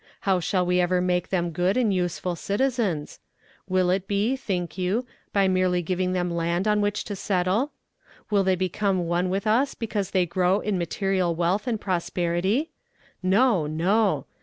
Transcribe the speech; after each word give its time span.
How 0.21 0.39
shall 0.39 0.65
we 0.65 0.79
ever 0.79 0.99
make 0.99 1.29
them 1.29 1.51
good 1.51 1.77
and 1.77 1.93
useful 1.93 2.35
citizens? 2.35 3.19
Will 3.67 3.91
it 3.91 4.07
be, 4.07 4.35
think 4.35 4.75
you, 4.75 5.05
by 5.31 5.47
merely 5.47 5.83
giving 5.83 6.13
them 6.13 6.31
land 6.33 6.67
on 6.67 6.81
which 6.81 7.03
to 7.03 7.15
settle? 7.15 7.71
Will 8.31 8.43
they 8.43 8.55
become 8.55 9.05
one 9.07 9.29
with 9.29 9.45
us 9.45 9.75
because 9.75 10.09
they 10.09 10.25
grow 10.25 10.59
in 10.59 10.79
material 10.79 11.35
wealth 11.35 11.67
and 11.67 11.79
prosperity? 11.79 12.71
No, 13.21 13.67
no! 13.67 14.25